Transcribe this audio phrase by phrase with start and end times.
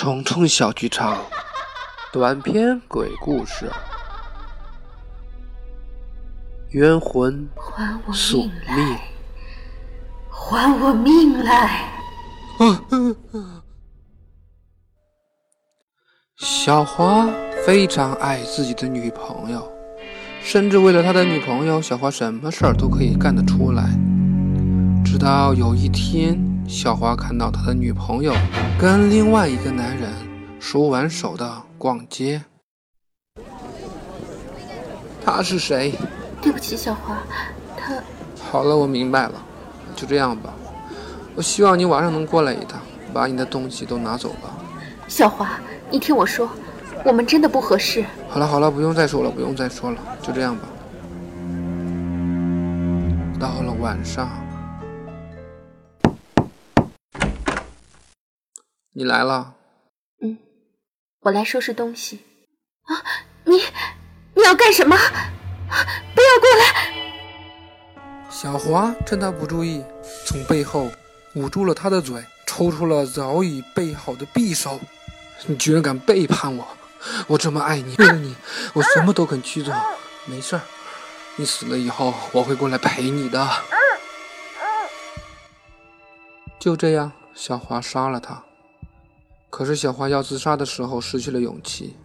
[0.00, 1.18] 虫虫小剧场
[2.10, 3.70] 短篇鬼故事，
[6.70, 7.46] 冤魂
[8.10, 8.96] 宿命！
[10.30, 11.84] 还我命来！
[16.38, 17.28] 小花
[17.66, 19.70] 非常爱自己的女朋友，
[20.40, 23.90] 甚至为了他的女朋友，小花什么事儿都可以干得出来。
[25.04, 26.40] 直到有一天，
[26.70, 28.32] 小花看到他的女朋友
[28.78, 30.08] 跟另外一个男人
[30.60, 32.40] 手挽手的逛街。
[35.20, 35.92] 他是谁？
[36.40, 37.18] 对不起，小花，
[37.76, 38.00] 他
[38.40, 39.32] 好了，我明白了，
[39.96, 40.54] 就这样吧。
[41.34, 42.80] 我希望你晚上能过来一趟，
[43.12, 44.56] 把你的东西都拿走吧。
[45.08, 45.58] 小花，
[45.90, 46.48] 你听我说，
[47.04, 48.04] 我们真的不合适。
[48.28, 50.62] 好了好了，不用再说了，不用再说了，就这样吧。
[53.40, 54.30] 到了晚上，
[58.92, 59.54] 你来了，
[60.20, 60.36] 嗯
[61.20, 62.24] 我来收拾东西。
[62.82, 62.90] 啊，
[63.44, 63.56] 你
[64.34, 64.96] 你要干什么？
[64.96, 66.92] 不要过来！
[68.28, 69.84] 小华趁他不注意，
[70.26, 70.90] 从背后
[71.36, 74.80] 捂住了他的嘴，抽出了早已备好的匕首。
[75.46, 76.66] 你居然敢背叛我！
[77.28, 78.34] 我这么爱你，为了你，
[78.72, 79.72] 我什么都肯去做。
[80.26, 80.62] 没事儿，
[81.36, 83.48] 你死了以后，我会过来陪你的。
[86.58, 88.42] 就这样，小华杀了他。
[89.50, 91.96] 可是小花要自杀的时候失去了勇气。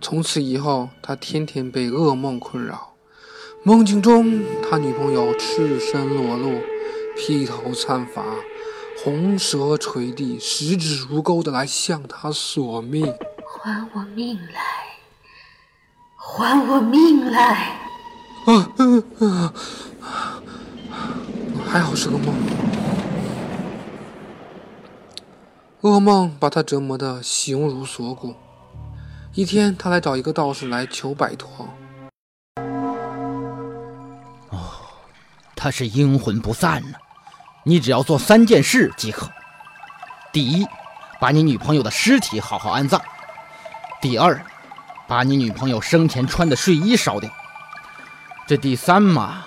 [0.00, 2.94] 从此以后，他天天被噩梦困扰。
[3.64, 6.60] 梦境中，他女朋友赤身裸露，
[7.16, 8.24] 披头散发，
[9.04, 13.14] 红舌垂地，十指如钩的来向他索命。
[13.46, 14.60] 还我命来！
[16.16, 17.76] 还我命来！
[18.46, 19.54] 啊啊啊！
[21.68, 22.34] 还好是个梦。
[25.82, 28.36] 噩梦把他折磨得形如锁骨。
[29.34, 31.68] 一天，他来找一个道士来求摆脱。
[34.50, 34.60] 哦
[35.56, 36.98] 他是阴魂不散呢。
[37.64, 39.28] 你只要做三件事即可：
[40.32, 40.64] 第一，
[41.18, 43.00] 把你女朋友的尸体好好安葬；
[44.00, 44.40] 第二，
[45.08, 47.28] 把你女朋友生前穿的睡衣烧掉；
[48.46, 49.42] 这第三嘛，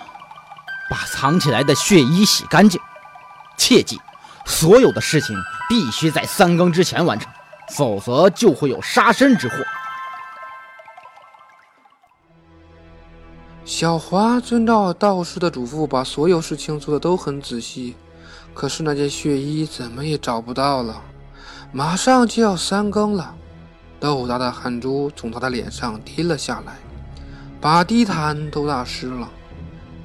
[0.90, 2.78] 把藏起来的血衣洗干净。
[3.56, 3.98] 切记，
[4.46, 5.36] 所有的事情
[5.68, 7.30] 必须在三更之前完成，
[7.74, 9.56] 否则就会有杀身之祸。
[13.64, 17.96] 小华遵照道士的嘱咐，把所有事情做的都很仔细。
[18.54, 21.02] 可是那件血衣怎么也找不到了。
[21.72, 23.34] 马上就要三更了，
[23.98, 26.76] 豆大的汗珠从他的脸上滴了下来，
[27.60, 29.28] 把地毯都打湿了。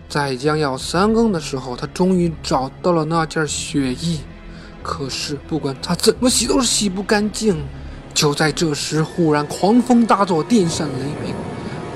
[0.09, 4.19] 在将要三更的时候，他终于找到了那件血衣。
[4.83, 7.63] 可是不管他怎么洗，都是洗不干净。
[8.13, 11.33] 就在这时，忽然狂风大作，电闪雷鸣。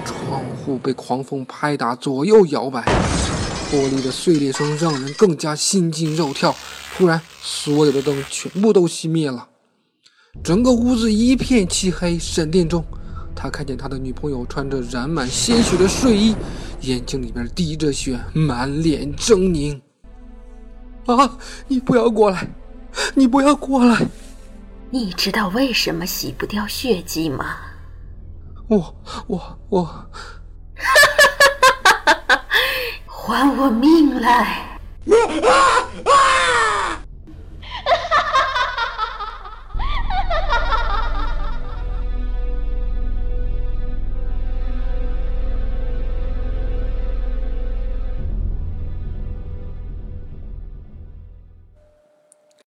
[0.05, 2.81] 窗户被狂风拍打，左右摇摆，
[3.71, 6.55] 玻璃的碎裂声让人更加心惊肉跳。
[6.95, 9.47] 突然，所有的灯全部都熄灭了，
[10.43, 12.17] 整个屋子一片漆黑。
[12.17, 12.85] 闪电中，
[13.35, 16.35] 他看见他的女朋友穿着染满鲜血的睡衣，
[16.81, 19.81] 眼睛里边滴着血，满脸狰狞。
[21.07, 21.37] 啊！
[21.67, 22.47] 你不要过来！
[23.13, 24.07] 你不要过来！
[24.91, 27.57] 你知道为什么洗不掉血迹吗？
[28.67, 28.95] 我
[29.27, 30.05] 我我！
[33.05, 34.79] 还我命来！